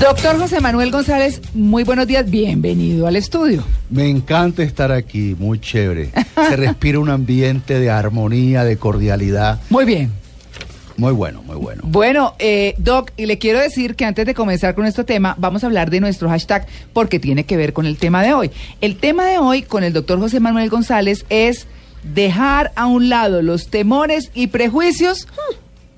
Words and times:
Doctor 0.00 0.38
José 0.38 0.60
Manuel 0.60 0.90
González, 0.90 1.40
muy 1.54 1.82
buenos 1.82 2.06
días, 2.06 2.28
bienvenido 2.30 3.06
al 3.06 3.16
estudio. 3.16 3.64
Me 3.90 4.08
encanta 4.08 4.62
estar 4.62 4.92
aquí, 4.92 5.34
muy 5.38 5.58
chévere. 5.58 6.10
Se 6.34 6.56
respira 6.56 6.98
un 6.98 7.10
ambiente 7.10 7.80
de 7.80 7.90
armonía, 7.90 8.62
de 8.64 8.76
cordialidad. 8.76 9.60
Muy 9.70 9.84
bien. 9.84 10.12
Muy 10.96 11.12
bueno, 11.12 11.42
muy 11.42 11.56
bueno. 11.56 11.82
Bueno, 11.84 12.34
eh, 12.38 12.74
Doc, 12.78 13.10
y 13.16 13.26
le 13.26 13.38
quiero 13.38 13.58
decir 13.58 13.96
que 13.96 14.04
antes 14.04 14.24
de 14.26 14.34
comenzar 14.34 14.74
con 14.74 14.86
este 14.86 15.04
tema, 15.04 15.34
vamos 15.38 15.62
a 15.62 15.66
hablar 15.66 15.90
de 15.90 16.00
nuestro 16.00 16.28
hashtag 16.28 16.66
porque 16.92 17.18
tiene 17.18 17.44
que 17.44 17.56
ver 17.56 17.72
con 17.72 17.86
el 17.86 17.98
tema 17.98 18.22
de 18.22 18.32
hoy. 18.32 18.50
El 18.80 18.96
tema 18.96 19.26
de 19.26 19.38
hoy 19.38 19.62
con 19.62 19.84
el 19.84 19.92
doctor 19.92 20.18
José 20.18 20.40
Manuel 20.40 20.70
González 20.70 21.26
es 21.28 21.66
dejar 22.14 22.72
a 22.76 22.86
un 22.86 23.08
lado 23.08 23.42
los 23.42 23.68
temores 23.68 24.30
y 24.34 24.46
prejuicios 24.46 25.26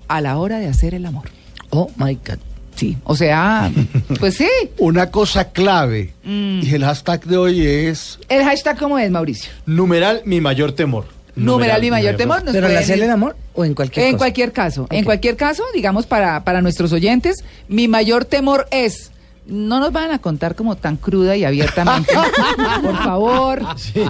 a 0.09 0.21
la 0.21 0.39
hora 0.39 0.59
de 0.59 0.67
hacer 0.67 0.95
el 0.95 1.07
amor. 1.07 1.29
Oh 1.71 1.91
my 1.97 2.15
God. 2.15 2.39
Sí, 2.79 2.97
o 3.03 3.17
sea, 3.17 3.71
pues 4.21 4.37
sí. 4.37 4.49
Una 4.79 5.11
cosa 5.11 5.51
clave, 5.51 6.13
y 6.25 6.73
el 6.75 6.85
hashtag 6.85 7.25
de 7.25 7.37
hoy 7.37 7.67
es 7.67 8.19
El 8.29 8.45
hashtag, 8.45 8.79
¿cómo 8.79 8.99
es, 8.99 9.11
Mauricio? 9.11 9.51
Numeral 9.67 10.23
mi 10.25 10.41
mayor 10.41 10.73
temor. 10.73 11.07
Numeral 11.35 11.81
mi 11.81 11.91
mayor 11.91 12.17
temor. 12.17 12.45
nos 12.45 12.53
¿Pero 12.53 12.67
pueden 12.67 12.83
hacerle 12.83 13.05
el 13.07 13.11
amor 13.11 13.37
o 13.55 13.65
en 13.65 13.75
cualquier 13.75 14.07
En 14.07 14.13
cosa? 14.13 14.19
cualquier 14.19 14.53
caso, 14.53 14.87
en 14.91 15.05
cualquier 15.05 15.37
caso, 15.37 15.63
digamos 15.75 16.07
para, 16.07 16.45
para 16.45 16.63
nuestros 16.63 16.93
oyentes, 16.93 17.45
mi 17.69 17.89
mayor 17.89 18.25
temor 18.25 18.67
es, 18.71 19.11
no 19.49 19.81
nos 19.81 19.93
van 19.93 20.11
a 20.11 20.19
contar 20.19 20.55
como 20.55 20.77
tan 20.77 20.97
cruda 20.97 21.35
y 21.37 21.45
abiertamente, 21.45 22.13
por 22.83 22.97
favor, 22.97 23.63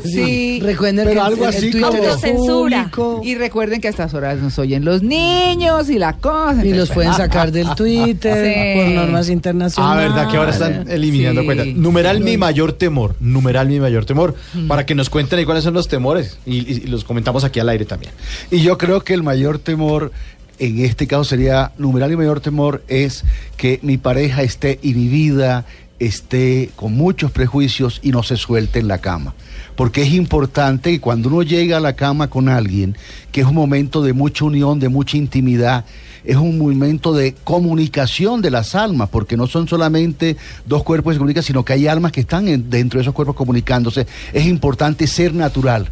sí. 0.05 0.61
Recuerden 0.63 1.07
Pero 1.07 1.21
que 1.23 1.27
algo 1.27 1.43
el 1.45 1.49
así 1.49 1.71
como- 1.73 1.87
Autocensura. 1.87 2.83
público 2.91 3.21
Y 3.25 3.35
recuerden 3.37 3.81
que 3.81 3.89
a 3.89 3.91
estas 3.91 4.15
horas 4.15 4.39
nos 4.39 4.59
oyen 4.59 4.85
los 4.85 5.03
niños 5.03 5.89
y 5.91 5.99
la 5.99 6.15
cosa. 6.15 6.65
y 6.65 6.73
los 6.75 6.91
pueden 6.91 7.13
sacar 7.15 7.53
del 7.53 7.75
Twitter 7.75 8.75
Sí. 8.75 8.79
por 8.81 8.89
normas 8.95 9.29
Ah, 9.29 9.33
internacionales. 9.33 10.13
verdad 10.13 10.31
que 10.31 10.37
ahora 10.37 10.51
están 10.51 10.85
eliminando 10.91 11.41
Sí. 11.43 11.47
cuentas. 11.47 11.67
Numeral 11.69 12.21
mi 12.21 12.37
mayor 12.37 12.73
temor. 12.73 13.15
Numeral 13.21 13.69
mi 13.69 13.81
mayor 13.81 14.05
temor. 14.05 14.35
Para 14.67 14.85
que 14.87 14.95
nos 14.95 15.09
cuenten 15.11 15.39
ahí 15.39 15.45
cuáles 15.45 15.65
son 15.65 15.75
los 15.75 15.89
temores. 15.89 16.39
Y, 16.47 16.57
y- 16.59 16.83
y 16.85 16.87
los 16.89 17.05
comentamos 17.05 17.45
aquí 17.45 17.61
al 17.61 17.69
aire 17.69 17.85
también. 17.85 18.13
Y 18.51 18.61
yo 18.61 18.77
creo 18.79 19.03
que 19.03 19.15
el 19.15 19.23
mayor 19.23 19.59
temor, 19.59 20.13
en 20.59 20.81
este 20.81 21.07
caso 21.07 21.25
sería, 21.25 21.73
numeral 21.79 22.13
y 22.13 22.17
mayor 22.17 22.41
temor, 22.41 22.83
es 22.89 23.25
que 23.57 23.79
mi 23.83 23.97
pareja 23.97 24.43
esté 24.43 24.79
inhibida, 24.83 25.65
esté 25.99 26.71
con 26.77 26.95
muchos 26.95 27.31
prejuicios 27.33 28.01
y 28.03 28.11
no 28.11 28.23
se 28.23 28.37
suelte 28.37 28.79
en 28.79 28.89
la 28.89 28.99
cama. 28.99 29.35
Porque 29.75 30.03
es 30.03 30.13
importante 30.13 30.91
que 30.91 31.01
cuando 31.01 31.29
uno 31.29 31.43
llega 31.43 31.77
a 31.77 31.81
la 31.81 31.95
cama 31.95 32.29
con 32.29 32.49
alguien, 32.49 32.97
que 33.33 33.41
es 33.41 33.47
un 33.47 33.55
momento 33.55 34.03
de 34.03 34.13
mucha 34.13 34.45
unión, 34.45 34.79
de 34.79 34.89
mucha 34.89 35.17
intimidad, 35.17 35.85
es 36.25 36.37
un 36.37 36.59
momento 36.59 37.13
de 37.13 37.35
comunicación 37.45 38.43
de 38.43 38.51
las 38.51 38.75
almas, 38.75 39.09
porque 39.09 39.37
no 39.37 39.47
son 39.47 39.67
solamente 39.69 40.37
dos 40.67 40.83
cuerpos 40.83 41.13
que 41.13 41.15
se 41.15 41.19
comunican, 41.19 41.43
sino 41.43 41.65
que 41.65 41.73
hay 41.73 41.87
almas 41.87 42.13
que 42.13 42.21
están 42.21 42.49
en- 42.49 42.69
dentro 42.69 42.99
de 42.99 43.03
esos 43.03 43.15
cuerpos 43.15 43.37
comunicándose. 43.37 44.07
Es 44.33 44.47
importante 44.47 45.07
ser 45.07 45.35
natural 45.35 45.91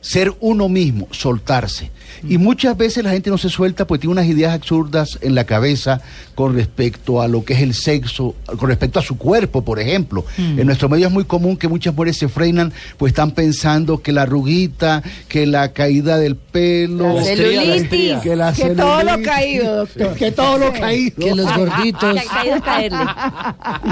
ser 0.00 0.32
uno 0.40 0.68
mismo, 0.68 1.08
soltarse. 1.10 1.90
Y 2.28 2.36
muchas 2.38 2.76
veces 2.76 3.02
la 3.04 3.10
gente 3.12 3.30
no 3.30 3.38
se 3.38 3.48
suelta 3.48 3.86
porque 3.86 4.02
tiene 4.02 4.12
unas 4.12 4.26
ideas 4.26 4.52
absurdas 4.54 5.18
en 5.22 5.34
la 5.34 5.44
cabeza 5.44 6.02
con 6.34 6.54
respecto 6.54 7.22
a 7.22 7.28
lo 7.28 7.44
que 7.44 7.54
es 7.54 7.60
el 7.60 7.72
sexo, 7.72 8.34
con 8.58 8.68
respecto 8.68 8.98
a 8.98 9.02
su 9.02 9.16
cuerpo, 9.16 9.62
por 9.64 9.78
ejemplo. 9.80 10.24
En 10.36 10.66
nuestro 10.66 10.88
medio 10.88 11.06
es 11.06 11.12
muy 11.12 11.24
común 11.24 11.56
que 11.56 11.68
muchas 11.68 11.94
mujeres 11.94 12.18
se 12.18 12.28
frenan, 12.28 12.72
pues 12.98 13.12
están 13.12 13.30
pensando 13.30 14.02
que 14.02 14.12
la 14.12 14.22
arruguita, 14.22 15.02
que 15.28 15.46
la 15.46 15.72
caída 15.72 16.18
del 16.18 16.36
pelo, 16.36 17.14
La 17.14 17.24
celulitis. 17.24 18.16
que, 18.22 18.36
la 18.36 18.52
Que 18.52 18.70
todo 18.70 19.02
lo 19.02 19.22
caído, 19.22 19.76
doctor. 19.76 20.14
Que 20.14 20.32
todo 20.32 20.58
lo 20.58 20.72
caído. 20.72 21.16
Que 21.24 21.34
los 21.34 21.56
gorditos. 21.56 22.12
Que 22.14 22.20
ha 22.20 22.24
caído 22.24 22.60
caerle. 22.60 22.98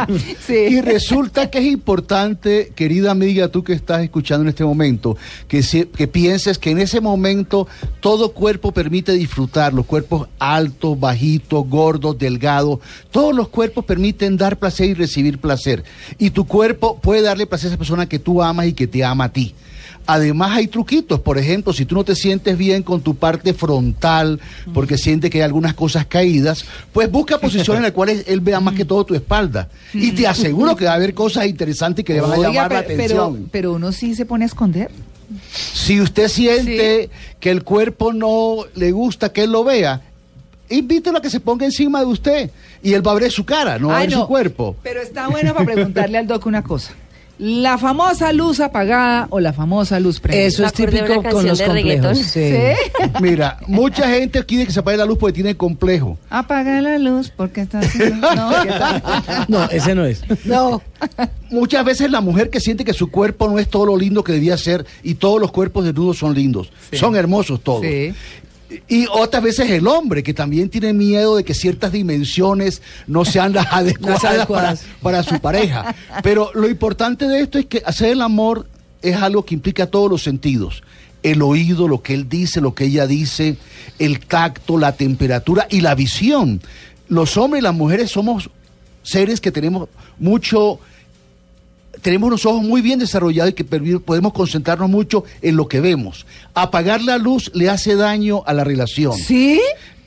Y 0.08 0.34
Sí. 0.46 0.80
resulta 0.80 1.50
que 1.50 1.58
es 1.58 1.64
importante, 1.66 2.72
querida 2.74 3.10
amiga, 3.10 3.48
tú 3.48 3.62
que 3.64 3.72
estás 3.72 4.02
escuchando 4.02 4.42
en 4.42 4.48
este 4.48 4.64
momento, 4.64 5.16
que, 5.46 5.62
se- 5.62 5.86
que 5.98 6.06
pienses 6.06 6.58
que 6.58 6.70
en 6.70 6.78
ese 6.78 7.00
momento 7.00 7.66
todo 7.98 8.32
cuerpo 8.32 8.70
permite 8.70 9.10
disfrutar, 9.14 9.74
los 9.74 9.84
cuerpos 9.84 10.28
altos, 10.38 10.98
bajitos, 10.98 11.68
gordos, 11.68 12.16
delgados, 12.16 12.78
todos 13.10 13.34
los 13.34 13.48
cuerpos 13.48 13.84
permiten 13.84 14.36
dar 14.36 14.60
placer 14.60 14.90
y 14.90 14.94
recibir 14.94 15.38
placer. 15.38 15.82
Y 16.16 16.30
tu 16.30 16.46
cuerpo 16.46 17.00
puede 17.00 17.22
darle 17.22 17.46
placer 17.46 17.66
a 17.66 17.70
esa 17.70 17.78
persona 17.78 18.08
que 18.08 18.20
tú 18.20 18.40
amas 18.40 18.68
y 18.68 18.74
que 18.74 18.86
te 18.86 19.04
ama 19.04 19.24
a 19.24 19.32
ti. 19.32 19.56
Además 20.06 20.52
hay 20.52 20.68
truquitos, 20.68 21.18
por 21.18 21.36
ejemplo, 21.36 21.72
si 21.72 21.84
tú 21.84 21.96
no 21.96 22.04
te 22.04 22.14
sientes 22.14 22.56
bien 22.56 22.84
con 22.84 23.00
tu 23.00 23.16
parte 23.16 23.52
frontal, 23.52 24.40
porque 24.72 24.96
sientes 24.96 25.32
que 25.32 25.38
hay 25.38 25.44
algunas 25.44 25.74
cosas 25.74 26.06
caídas, 26.06 26.64
pues 26.92 27.10
busca 27.10 27.38
posiciones 27.40 27.78
en 27.78 27.82
las 27.82 27.92
cuales 27.92 28.22
él 28.28 28.38
vea 28.40 28.60
más 28.60 28.74
que 28.74 28.84
todo 28.84 29.04
tu 29.04 29.16
espalda. 29.16 29.68
Y 29.92 30.12
te 30.12 30.28
aseguro 30.28 30.76
que 30.76 30.84
va 30.84 30.92
a 30.92 30.94
haber 30.94 31.12
cosas 31.12 31.46
interesantes 31.46 32.04
que 32.04 32.14
le 32.14 32.20
van 32.20 32.30
a 32.30 32.36
Oiga, 32.36 32.52
llamar 32.52 32.72
la 32.72 32.82
pero, 32.84 33.24
atención. 33.24 33.48
pero 33.50 33.72
uno 33.72 33.90
sí 33.90 34.14
se 34.14 34.24
pone 34.24 34.44
a 34.44 34.46
esconder. 34.46 34.92
Si 35.50 36.00
usted 36.00 36.28
siente 36.28 37.10
que 37.40 37.50
el 37.50 37.62
cuerpo 37.62 38.12
no 38.12 38.64
le 38.74 38.92
gusta 38.92 39.32
que 39.32 39.44
él 39.44 39.52
lo 39.52 39.64
vea, 39.64 40.02
invítelo 40.68 41.18
a 41.18 41.22
que 41.22 41.30
se 41.30 41.40
ponga 41.40 41.64
encima 41.66 42.00
de 42.00 42.06
usted 42.06 42.50
y 42.82 42.94
él 42.94 43.06
va 43.06 43.12
a 43.12 43.14
ver 43.14 43.30
su 43.30 43.44
cara, 43.44 43.78
no 43.78 43.88
va 43.88 43.98
a 43.98 44.00
ver 44.00 44.10
no, 44.10 44.22
su 44.22 44.26
cuerpo. 44.26 44.76
Pero 44.82 45.00
está 45.00 45.28
bueno 45.28 45.52
para 45.52 45.64
preguntarle 45.64 46.18
al 46.18 46.26
doc 46.26 46.46
una 46.46 46.62
cosa. 46.62 46.94
La 47.38 47.78
famosa 47.78 48.32
luz 48.32 48.58
apagada 48.58 49.28
o 49.30 49.38
la 49.38 49.52
famosa 49.52 50.00
luz 50.00 50.18
prendida. 50.18 50.46
Eso 50.46 50.64
es 50.64 50.72
típico 50.72 51.22
con 51.22 51.46
los 51.46 51.58
canción 51.58 51.74
de 51.74 51.82
complejos. 51.82 52.18
Sí. 52.18 52.52
Mira, 53.20 53.58
mucha 53.68 54.08
gente 54.08 54.44
quiere 54.44 54.66
que 54.66 54.72
se 54.72 54.80
apague 54.80 54.96
la 54.96 55.04
luz 55.04 55.18
porque 55.18 55.34
tiene 55.34 55.56
complejo. 55.56 56.18
Apaga 56.30 56.80
la 56.80 56.98
luz 56.98 57.32
porque 57.34 57.60
está 57.60 57.80
haciendo... 57.80 58.28
No. 58.38 58.50
No, 59.48 59.70
ese 59.70 59.94
no 59.94 60.04
es. 60.04 60.22
No. 60.44 60.82
Muchas 61.50 61.84
veces 61.84 62.10
la 62.10 62.20
mujer 62.20 62.50
que 62.50 62.60
siente 62.60 62.84
que 62.84 62.92
su 62.92 63.10
cuerpo 63.10 63.48
no 63.48 63.58
es 63.58 63.68
todo 63.68 63.86
lo 63.86 63.96
lindo 63.96 64.24
que 64.24 64.32
debía 64.32 64.56
ser 64.56 64.84
y 65.02 65.14
todos 65.14 65.40
los 65.40 65.52
cuerpos 65.52 65.84
desnudos 65.84 66.18
son 66.18 66.34
lindos, 66.34 66.70
son 66.92 67.16
hermosos 67.16 67.60
todos. 67.62 67.84
Y 68.88 69.06
otras 69.10 69.42
veces 69.42 69.70
el 69.70 69.86
hombre 69.86 70.22
que 70.22 70.34
también 70.34 70.68
tiene 70.68 70.92
miedo 70.92 71.36
de 71.36 71.44
que 71.44 71.54
ciertas 71.54 71.92
dimensiones 71.92 72.82
no 73.06 73.24
sean 73.24 73.52
las 73.52 73.66
adecuadas, 73.70 74.20
para, 74.20 74.36
adecuadas. 74.36 74.84
para 75.02 75.22
su 75.22 75.40
pareja. 75.40 75.94
Pero 76.22 76.50
lo 76.54 76.68
importante 76.68 77.26
de 77.26 77.40
esto 77.40 77.58
es 77.58 77.66
que 77.66 77.82
hacer 77.84 78.10
el 78.10 78.22
amor 78.22 78.66
es 79.02 79.16
algo 79.16 79.44
que 79.44 79.54
implica 79.54 79.86
todos 79.86 80.10
los 80.10 80.22
sentidos. 80.22 80.82
El 81.22 81.42
oído, 81.42 81.88
lo 81.88 82.02
que 82.02 82.14
él 82.14 82.28
dice, 82.28 82.60
lo 82.60 82.74
que 82.74 82.84
ella 82.84 83.06
dice, 83.06 83.56
el 83.98 84.20
tacto, 84.20 84.78
la 84.78 84.92
temperatura 84.92 85.66
y 85.70 85.80
la 85.80 85.94
visión. 85.94 86.60
Los 87.08 87.36
hombres 87.36 87.60
y 87.60 87.64
las 87.64 87.74
mujeres 87.74 88.10
somos 88.10 88.50
seres 89.02 89.40
que 89.40 89.50
tenemos 89.50 89.88
mucho 90.18 90.78
tenemos 92.02 92.30
los 92.30 92.46
ojos 92.46 92.62
muy 92.62 92.80
bien 92.80 92.98
desarrollados 92.98 93.52
y 93.52 93.54
que 93.54 93.64
podemos 93.64 94.32
concentrarnos 94.32 94.88
mucho 94.88 95.24
en 95.42 95.56
lo 95.56 95.68
que 95.68 95.80
vemos. 95.80 96.26
Apagar 96.54 97.02
la 97.02 97.18
luz 97.18 97.50
le 97.54 97.68
hace 97.68 97.96
daño 97.96 98.42
a 98.46 98.52
la 98.54 98.64
relación. 98.64 99.14
¿Sí? 99.14 99.60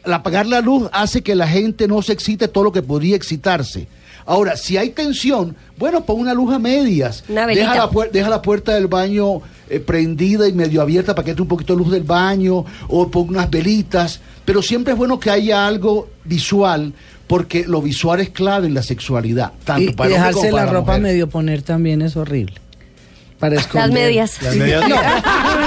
Al 0.04 0.14
apagar 0.14 0.48
la 0.48 0.62
luz 0.62 0.90
hace 0.92 1.22
que 1.22 1.36
la 1.36 1.48
gente 1.48 1.88
no 1.88 2.02
se 2.02 2.14
excite 2.14 2.48
todo 2.48 2.64
lo 2.66 2.72
que 2.72 2.82
podría 2.82 3.16
excitarse. 3.16 3.88
Ahora, 4.26 4.56
si 4.56 4.78
hay 4.78 4.90
tensión, 4.90 5.56
bueno, 5.78 6.06
pon 6.06 6.20
una 6.20 6.34
luz 6.34 6.54
a 6.54 6.60
medias. 6.60 7.24
Una 7.28 7.48
deja, 7.48 7.76
la 7.76 7.90
deja 8.12 8.30
la 8.30 8.42
puerta 8.42 8.74
del 8.74 8.88
baño 8.88 9.42
eh, 9.70 9.80
prendida 9.80 10.48
y 10.48 10.54
medio 10.54 10.82
abierta 10.82 11.16
para 11.16 11.26
que 11.26 11.32
entre 11.32 11.42
un 11.44 11.48
poquito 11.48 11.74
de 11.74 11.80
luz 11.80 11.92
del 11.92 12.04
baño 12.04 12.66
o 12.88 13.10
pon 13.10 13.30
unas 13.30 13.50
velitas. 13.50 14.20
Pero 14.46 14.62
siempre 14.62 14.94
es 14.94 14.98
bueno 14.98 15.20
que 15.20 15.30
haya 15.30 15.66
algo 15.66 16.10
visual 16.26 16.94
porque 17.28 17.66
lo 17.66 17.82
visual 17.82 18.20
es 18.20 18.30
clave 18.30 18.68
en 18.68 18.74
la 18.74 18.84
sexualidad. 18.84 19.54
Tanto 19.64 19.84
Y, 19.84 19.88
y 19.90 19.94
para 19.94 20.10
como 20.10 20.26
dejarse 20.26 20.52
la 20.52 20.58
para 20.60 20.72
ropa 20.72 20.92
mujer. 20.94 21.02
medio 21.02 21.30
poner 21.30 21.62
también 21.62 22.02
es 22.02 22.18
horrible. 22.18 22.56
Para 23.42 23.56
esconder. 23.56 23.92
medias. 23.92 24.42
Las 24.42 24.56
medias. 24.56 24.88
No, 24.88 24.96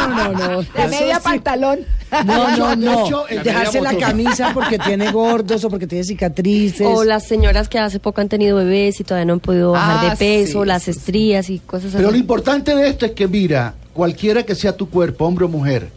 no, 0.08 0.32
no. 0.62 0.66
La 0.74 0.86
media 0.86 1.16
sí. 1.16 1.22
pantalón. 1.24 1.80
No, 2.24 2.56
no, 2.56 2.76
no. 2.76 3.26
el- 3.28 3.42
Dejarse 3.42 3.80
la 3.82 3.96
camisa 3.98 4.52
porque 4.54 4.78
tiene 4.78 5.10
gordos 5.12 5.64
o 5.64 5.68
porque 5.68 5.86
tiene 5.86 6.04
cicatrices. 6.04 6.86
O 6.86 7.04
las 7.04 7.26
señoras 7.26 7.68
que 7.68 7.78
hace 7.78 7.98
poco 8.00 8.20
han 8.22 8.28
tenido 8.28 8.56
bebés 8.56 9.00
y 9.00 9.04
todavía 9.04 9.24
no 9.26 9.32
han 9.34 9.40
podido 9.40 9.72
bajar 9.72 10.06
Ah, 10.06 10.10
de 10.10 10.16
peso, 10.16 10.62
sí, 10.62 10.68
las 10.68 10.88
estrías 10.88 11.50
y 11.50 11.58
cosas 11.58 11.90
Pero 11.92 12.04
lo 12.04 12.08
así. 12.10 12.18
importante 12.20 12.74
de 12.76 12.88
esto 12.88 13.04
es 13.06 13.12
que, 13.12 13.26
mira, 13.28 13.74
cualquiera 13.92 14.44
que 14.44 14.54
sea 14.54 14.76
tu 14.76 14.88
cuerpo, 14.88 15.26
hombre 15.26 15.44
o 15.44 15.48
mujer, 15.48 15.88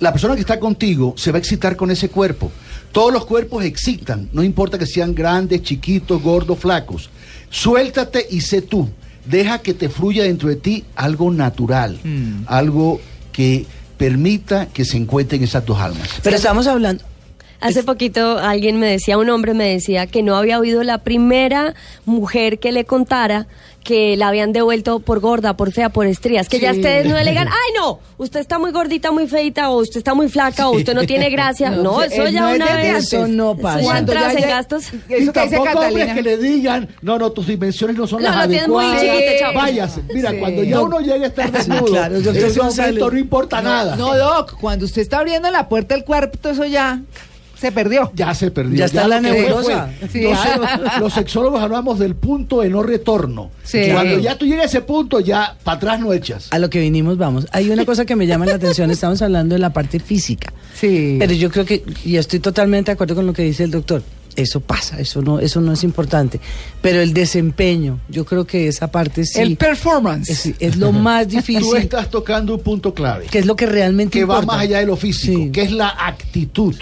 la 0.00 0.10
persona 0.12 0.34
que 0.34 0.40
está 0.40 0.58
contigo 0.58 1.14
se 1.16 1.30
va 1.30 1.36
a 1.36 1.38
excitar 1.38 1.76
con 1.76 1.90
ese 1.92 2.08
cuerpo. 2.08 2.50
Todos 2.90 3.12
los 3.12 3.24
cuerpos 3.24 3.64
excitan, 3.64 4.28
no 4.32 4.42
importa 4.42 4.76
que 4.78 4.86
sean 4.86 5.14
grandes, 5.14 5.62
chiquitos, 5.62 6.20
gordos, 6.20 6.58
flacos. 6.58 7.08
Suéltate 7.50 8.26
y 8.30 8.40
sé 8.40 8.62
tú. 8.62 8.88
Deja 9.24 9.58
que 9.58 9.74
te 9.74 9.88
fluya 9.88 10.24
dentro 10.24 10.48
de 10.48 10.56
ti 10.56 10.84
algo 10.96 11.30
natural, 11.32 11.98
algo 12.46 13.00
que 13.32 13.66
permita 13.96 14.66
que 14.66 14.84
se 14.84 14.96
encuentren 14.96 15.42
esas 15.42 15.64
dos 15.64 15.78
almas. 15.80 16.08
Pero 16.22 16.36
estamos 16.36 16.66
hablando. 16.66 17.02
Hace 17.60 17.82
poquito 17.82 18.38
alguien 18.38 18.78
me 18.78 18.86
decía, 18.90 19.16
un 19.18 19.30
hombre 19.30 19.54
me 19.54 19.68
decía 19.68 20.06
que 20.06 20.22
no 20.22 20.36
había 20.36 20.58
oído 20.58 20.82
la 20.82 20.98
primera 20.98 21.74
mujer 22.04 22.58
que 22.58 22.72
le 22.72 22.84
contara 22.84 23.46
que 23.82 24.16
la 24.16 24.28
habían 24.28 24.54
devuelto 24.54 25.00
por 25.00 25.20
gorda, 25.20 25.58
por 25.58 25.70
fea, 25.70 25.90
por 25.90 26.06
estrías. 26.06 26.48
Que 26.48 26.58
ya 26.58 26.72
ustedes 26.72 27.04
no 27.04 27.18
le 27.22 27.28
digan, 27.30 27.48
ay 27.50 27.72
no, 27.76 27.98
usted 28.16 28.40
está 28.40 28.58
muy 28.58 28.70
gordita, 28.70 29.12
muy 29.12 29.26
feita, 29.26 29.68
o 29.68 29.78
usted 29.82 29.98
está 29.98 30.14
muy 30.14 30.30
flaca, 30.30 30.68
o 30.70 30.76
usted 30.76 30.94
no 30.94 31.04
tiene 31.04 31.28
gracia. 31.28 31.68
No, 31.74 31.82
No, 31.82 32.02
eso 32.02 32.26
ya 32.28 32.40
no 32.48 32.54
una 32.54 32.64
vez. 32.76 32.94
antes. 32.94 33.12
Eso 33.12 33.28
no 33.28 33.54
pasa. 33.58 33.80
Eso 33.80 33.90
ya 34.06 34.14
ya- 34.14 34.32
en 34.32 34.38
ya- 34.38 34.46
gastos. 34.48 34.84
Eso 34.86 34.96
Y 34.96 35.00
que 35.08 35.16
dice 35.18 35.32
tampoco 35.32 35.62
hombres 35.64 35.74
Catalina. 36.06 36.14
que 36.14 36.22
le 36.22 36.36
digan, 36.38 36.88
no, 37.02 37.18
no, 37.18 37.30
tus 37.32 37.46
dimensiones 37.46 37.94
no 37.96 38.06
son 38.06 38.22
No, 38.22 38.30
las 38.30 38.36
lo 38.44 38.48
tienes 38.48 38.68
muy 38.68 38.84
adecuadas. 38.86 39.22
chiquito. 39.28 39.52
Váyase. 39.54 40.02
Mira, 40.14 40.30
Sí. 40.30 40.36
cuando 40.38 40.64
ya 40.64 40.80
uno 40.80 41.00
llega 41.00 41.24
a 41.24 41.28
estar 41.28 41.52
desnudo, 41.52 41.84
claro, 41.84 42.16
ese 42.16 42.30
González. 42.58 42.76
momento 42.94 43.10
no 43.10 43.18
importa 43.18 43.60
nada. 43.60 43.96
No, 43.96 44.16
Doc, 44.16 44.56
cuando 44.60 44.86
usted 44.86 45.02
está 45.02 45.18
abriendo 45.18 45.50
la 45.50 45.68
puerta 45.68 45.94
del 45.94 46.04
cuarto, 46.04 46.48
eso 46.48 46.64
ya 46.64 47.02
se 47.64 47.72
perdió. 47.72 48.12
Ya 48.14 48.34
se 48.34 48.50
perdió. 48.50 48.76
Ya 48.78 48.84
está 48.84 49.08
la 49.08 49.20
que 49.20 49.28
fue, 49.28 49.40
nebulosa. 49.40 49.90
Sí. 50.12 50.26
Entonces, 50.26 51.00
los 51.00 51.12
sexólogos 51.14 51.62
hablamos 51.62 51.98
del 51.98 52.14
punto 52.14 52.60
de 52.60 52.68
no 52.68 52.82
retorno. 52.82 53.50
Sí. 53.62 53.88
Cuando 53.92 54.18
ya 54.18 54.36
tú 54.36 54.44
llegas 54.44 54.64
a 54.64 54.66
ese 54.66 54.80
punto, 54.82 55.20
ya 55.20 55.56
para 55.64 55.76
atrás 55.78 56.00
no 56.00 56.12
echas. 56.12 56.48
A 56.52 56.58
lo 56.58 56.68
que 56.68 56.80
vinimos, 56.80 57.16
vamos. 57.16 57.46
Hay 57.52 57.70
una 57.70 57.86
cosa 57.86 58.04
que 58.04 58.16
me 58.16 58.26
llama 58.26 58.44
la 58.44 58.54
atención, 58.56 58.90
estamos 58.90 59.22
hablando 59.22 59.54
de 59.54 59.60
la 59.60 59.72
parte 59.72 59.98
física. 59.98 60.52
Sí. 60.74 61.16
Pero 61.18 61.32
yo 61.32 61.50
creo 61.50 61.64
que, 61.64 61.82
y 62.04 62.16
estoy 62.16 62.40
totalmente 62.40 62.90
de 62.90 62.94
acuerdo 62.94 63.14
con 63.14 63.26
lo 63.26 63.32
que 63.32 63.42
dice 63.42 63.64
el 63.64 63.70
doctor, 63.70 64.02
eso 64.36 64.58
pasa, 64.58 64.98
eso 64.98 65.22
no, 65.22 65.38
eso 65.38 65.60
no 65.60 65.72
es 65.72 65.84
importante. 65.84 66.40
Pero 66.82 67.00
el 67.00 67.14
desempeño, 67.14 68.00
yo 68.08 68.24
creo 68.24 68.44
que 68.44 68.66
esa 68.66 68.90
parte 68.90 69.24
sí 69.24 69.40
el 69.40 69.56
performance. 69.56 70.28
es, 70.28 70.52
es 70.58 70.76
lo 70.76 70.90
más 70.90 71.28
Tú 71.28 71.36
difícil, 71.36 71.76
estás 71.76 72.10
tocando 72.10 72.54
un 72.56 72.60
punto 72.60 72.92
clave. 72.92 73.26
que 73.30 73.38
es 73.38 73.46
lo 73.46 73.54
que 73.54 73.66
realmente 73.66 74.18
que 74.18 74.24
va 74.24 74.42
más 74.42 74.60
allá 74.60 74.80
de 74.80 74.86
lo 74.86 74.96
físico, 74.96 75.38
Sí. 75.44 75.50
que 75.52 75.62
es 75.62 75.70
la 75.70 75.88
actitud. 75.88 76.74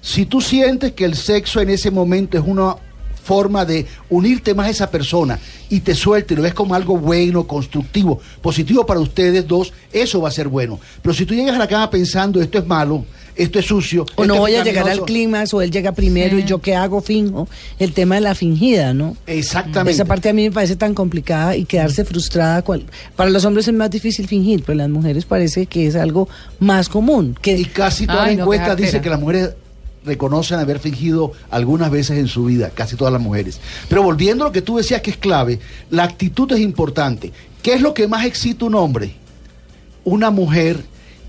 Si 0.00 0.26
tú 0.26 0.40
sientes 0.40 0.92
que 0.92 1.04
el 1.04 1.14
sexo 1.16 1.60
en 1.60 1.70
ese 1.70 1.90
momento 1.90 2.38
es 2.38 2.44
una 2.46 2.76
forma 3.22 3.64
de 3.64 3.84
unirte 4.08 4.54
más 4.54 4.68
a 4.68 4.70
esa 4.70 4.88
persona 4.90 5.36
y 5.68 5.80
te 5.80 5.96
suelte 5.96 6.34
y 6.34 6.36
lo 6.36 6.44
ves 6.44 6.54
como 6.54 6.76
algo 6.76 6.96
bueno, 6.96 7.44
constructivo, 7.44 8.20
positivo 8.40 8.86
para 8.86 9.00
ustedes 9.00 9.44
dos, 9.48 9.72
eso 9.92 10.20
va 10.20 10.28
a 10.28 10.32
ser 10.32 10.46
bueno. 10.46 10.78
Pero 11.02 11.12
si 11.12 11.26
tú 11.26 11.34
llegas 11.34 11.56
a 11.56 11.58
la 11.58 11.66
cama 11.66 11.90
pensando 11.90 12.40
esto 12.40 12.58
es 12.58 12.66
malo, 12.68 13.04
esto 13.34 13.58
es 13.58 13.66
sucio, 13.66 14.02
O 14.02 14.22
esto 14.22 14.26
no 14.26 14.36
voy 14.36 14.54
a 14.54 14.62
llegar 14.62 14.84
al 14.84 15.00
pecaminoso", 15.00 15.04
clímax, 15.06 15.54
o 15.54 15.60
él 15.60 15.72
llega 15.72 15.90
primero 15.90 16.36
Sí. 16.36 16.42
y 16.44 16.46
yo 16.46 16.60
qué 16.60 16.76
hago, 16.76 17.00
finjo. 17.00 17.48
El 17.80 17.94
tema 17.94 18.14
de 18.14 18.20
la 18.20 18.36
fingida, 18.36 18.94
¿no? 18.94 19.16
Exactamente. 19.26 19.90
Esa 19.90 20.04
parte 20.04 20.28
a 20.28 20.32
mí 20.32 20.44
me 20.44 20.52
parece 20.52 20.76
tan 20.76 20.94
complicada 20.94 21.56
y 21.56 21.64
quedarse 21.64 22.04
frustrada. 22.04 22.62
cual- 22.62 22.84
Para 23.16 23.30
los 23.30 23.44
hombres 23.44 23.66
es 23.66 23.74
más 23.74 23.90
difícil 23.90 24.28
fingir, 24.28 24.62
pero 24.64 24.76
las 24.78 24.88
mujeres 24.88 25.24
parece 25.24 25.66
que 25.66 25.88
es 25.88 25.96
algo 25.96 26.28
más 26.60 26.88
común. 26.88 27.36
Que 27.42 27.58
Y 27.58 27.64
casi 27.64 28.06
Ay, 28.08 28.36
no, 28.36 28.42
encuestas 28.44 28.76
qué 28.76 28.82
dicen 28.82 28.92
jartera. 29.00 29.02
que 29.02 29.10
las 29.10 29.20
mujeres 29.20 29.50
reconocen 30.06 30.58
haber 30.58 30.78
fingido 30.78 31.32
algunas 31.50 31.90
veces 31.90 32.18
en 32.18 32.28
su 32.28 32.46
vida, 32.46 32.70
casi 32.70 32.96
todas 32.96 33.12
las 33.12 33.20
mujeres. 33.20 33.60
Pero 33.88 34.02
volviendo 34.02 34.44
a 34.44 34.48
lo 34.48 34.52
que 34.52 34.62
tú 34.62 34.76
decías 34.76 35.02
que 35.02 35.10
es 35.10 35.16
clave, 35.16 35.58
la 35.90 36.04
actitud 36.04 36.50
es 36.52 36.60
importante. 36.60 37.32
¿Qué 37.62 37.74
es 37.74 37.82
lo 37.82 37.92
que 37.92 38.08
más 38.08 38.24
excita 38.24 38.64
un 38.64 38.76
hombre? 38.76 39.14
Una 40.04 40.30
mujer 40.30 40.84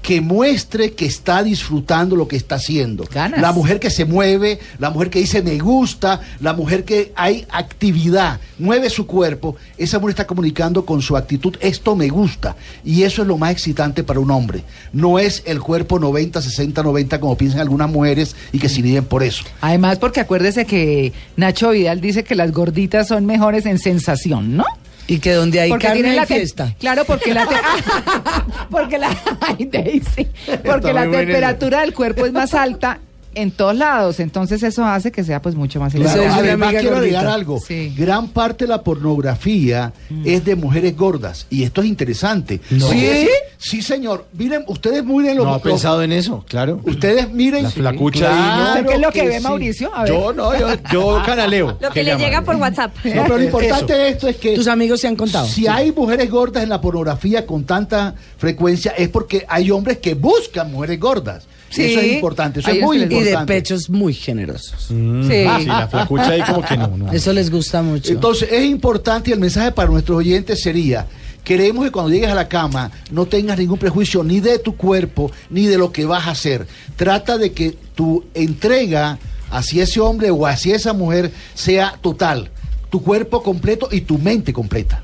que 0.07 0.21
muestre 0.21 0.93
que 0.93 1.05
está 1.05 1.43
disfrutando 1.43 2.15
lo 2.15 2.29
que 2.29 2.37
está 2.37 2.55
haciendo. 2.55 3.03
Ganas. 3.13 3.41
La 3.41 3.51
mujer 3.51 3.77
que 3.77 3.89
se 3.89 4.05
mueve, 4.05 4.57
la 4.79 4.89
mujer 4.89 5.09
que 5.09 5.19
dice 5.19 5.41
me 5.41 5.59
gusta, 5.59 6.21
la 6.39 6.53
mujer 6.53 6.85
que 6.85 7.11
hay 7.13 7.45
actividad, 7.51 8.39
mueve 8.57 8.89
su 8.89 9.05
cuerpo, 9.05 9.57
esa 9.77 9.99
mujer 9.99 10.11
está 10.11 10.25
comunicando 10.25 10.85
con 10.85 11.01
su 11.01 11.17
actitud, 11.17 11.57
esto 11.59 11.93
me 11.97 12.07
gusta. 12.07 12.55
Y 12.85 13.03
eso 13.03 13.23
es 13.23 13.27
lo 13.27 13.37
más 13.37 13.51
excitante 13.51 14.01
para 14.01 14.21
un 14.21 14.31
hombre. 14.31 14.63
No 14.93 15.19
es 15.19 15.43
el 15.45 15.59
cuerpo 15.59 15.99
90, 15.99 16.41
60, 16.41 16.83
90 16.83 17.19
como 17.19 17.35
piensan 17.35 17.59
algunas 17.59 17.89
mujeres 17.89 18.33
y 18.53 18.59
que 18.59 18.69
se 18.69 18.79
inhiben 18.79 19.03
por 19.03 19.23
eso. 19.23 19.43
Además, 19.59 19.97
porque 19.97 20.21
acuérdese 20.21 20.65
que 20.65 21.11
Nacho 21.35 21.71
Vidal 21.71 21.99
dice 21.99 22.23
que 22.23 22.35
las 22.35 22.53
gorditas 22.53 23.09
son 23.09 23.25
mejores 23.25 23.65
en 23.65 23.77
sensación, 23.77 24.55
¿no? 24.55 24.63
Y 25.07 25.19
que 25.19 25.31
donde 25.33 25.59
hay 25.61 25.69
carne 25.71 25.93
tienen 25.93 26.11
hay 26.11 26.17
la 26.17 26.25
fiesta. 26.25 26.75
Claro, 26.79 27.05
porque 27.05 27.33
la 27.33 27.47
te- 27.47 27.55
porque 28.69 28.97
la 28.97 29.09
ay, 29.41 29.65
Daisy, 29.71 30.27
porque 30.65 30.93
la 30.93 31.09
temperatura 31.09 31.81
del 31.81 31.93
cuerpo 31.93 32.25
es 32.25 32.33
más 32.33 32.53
alta 32.53 32.99
en 33.37 33.51
todos 33.51 33.75
lados, 33.75 34.19
entonces 34.19 34.61
eso 34.63 34.83
hace 34.85 35.11
que 35.11 35.23
sea 35.23 35.41
pues 35.41 35.55
mucho 35.55 35.79
más 35.79 35.93
Claro. 35.93 36.21
Además, 36.33 36.67
amiga 36.67 36.81
quiero 36.81 36.95
gordita. 36.95 37.19
agregar 37.19 37.27
algo. 37.27 37.59
Sí. 37.59 37.93
Gran 37.97 38.29
parte 38.29 38.65
de 38.65 38.69
la 38.69 38.81
pornografía 38.83 39.93
es 40.25 40.43
de 40.45 40.55
mujeres 40.55 40.95
gordas. 40.95 41.45
Y 41.49 41.63
esto 41.63 41.81
es 41.81 41.87
interesante. 41.87 42.59
No. 42.69 42.89
¿Sí? 42.89 43.27
Sí, 43.57 43.81
señor. 43.81 44.25
Miren, 44.33 44.63
ustedes 44.67 45.03
miren 45.03 45.37
los... 45.37 45.45
No 45.45 45.53
ha 45.55 45.61
pensado 45.61 46.03
en 46.03 46.11
eso, 46.11 46.43
claro. 46.47 46.79
Ustedes 46.83 47.31
miren... 47.31 47.63
La 47.63 47.71
flacucha 47.71 48.29
ahí, 48.29 48.63
¿no? 48.63 48.69
¿Usted 48.69 48.85
qué 48.85 48.93
es 48.95 49.01
lo 49.01 49.11
que, 49.11 49.21
que 49.21 49.27
ve, 49.27 49.37
sí. 49.37 49.43
Mauricio? 49.43 49.95
A 49.95 50.03
ver. 50.03 50.11
Yo 50.11 50.33
no, 50.33 50.57
yo, 50.57 50.67
yo 50.91 51.21
canaleo. 51.25 51.77
Lo 51.81 51.89
que 51.91 52.03
le 52.03 52.15
llega 52.17 52.41
por 52.43 52.55
WhatsApp. 52.57 52.95
No, 53.03 53.23
pero 53.23 53.37
lo 53.37 53.43
importante 53.43 53.93
de 53.93 54.09
esto 54.09 54.27
es 54.27 54.35
que... 54.37 54.55
Tus 54.55 54.67
amigos 54.67 54.99
se 55.01 55.07
han 55.07 55.15
contado. 55.15 55.47
Si 55.47 55.67
hay 55.67 55.91
mujeres 55.91 56.29
gordas 56.29 56.63
en 56.63 56.69
la 56.69 56.79
pornografía 56.81 57.45
con 57.45 57.63
tanta 57.65 58.15
frecuencia 58.37 58.91
es 58.97 59.09
porque 59.09 59.45
hay 59.49 59.71
hombres 59.71 59.97
que 59.97 60.13
buscan 60.13 60.71
mujeres 60.71 60.99
gordas. 60.99 61.47
Sí. 61.69 61.83
Eso 61.83 61.99
es 61.99 62.13
importante, 62.13 62.59
eso 62.61 62.69
es 62.71 62.81
muy 62.81 62.97
que 62.99 63.03
y 63.05 63.07
de 63.07 63.15
importante. 63.17 63.53
pechos 63.53 63.89
muy 63.89 64.13
generosos. 64.13 64.87
Mm, 64.89 65.23
Sí. 65.23 65.45
sí, 65.59 65.65
la 65.65 65.87
flacucha 65.87 66.29
ahí 66.29 66.41
como 66.41 66.61
que 66.61 66.77
no. 66.77 66.87
no. 66.97 67.11
Eso 67.11 67.33
les 67.33 67.49
gusta 67.51 67.81
mucho. 67.81 68.11
Entonces 68.11 68.49
es 68.51 68.63
importante 68.65 69.29
y 69.29 69.33
el 69.33 69.39
mensaje 69.39 69.71
para 69.71 69.89
nuestros 69.89 70.17
oyentes 70.17 70.61
sería, 70.61 71.05
queremos 71.43 71.83
que 71.85 71.91
cuando 71.91 72.11
llegues 72.11 72.29
a 72.29 72.35
la 72.35 72.47
cama 72.47 72.91
no 73.11 73.25
tengas 73.25 73.57
ningún 73.57 73.77
prejuicio 73.77 74.23
ni 74.23 74.39
de 74.39 74.59
tu 74.59 74.75
cuerpo 74.77 75.31
ni 75.49 75.65
de 75.65 75.77
lo 75.77 75.91
que 75.91 76.05
vas 76.05 76.27
a 76.27 76.31
hacer. 76.31 76.67
Trata 76.95 77.37
de 77.37 77.51
que 77.51 77.77
tu 77.95 78.23
entrega 78.33 79.17
hacia 79.49 79.83
ese 79.83 79.99
hombre 79.99 80.29
o 80.31 80.45
hacia 80.45 80.75
esa 80.75 80.93
mujer 80.93 81.31
sea 81.53 81.95
total, 82.01 82.49
tu 82.89 83.01
cuerpo 83.01 83.43
completo 83.43 83.89
y 83.91 84.01
tu 84.01 84.17
mente 84.17 84.53
completa. 84.53 85.03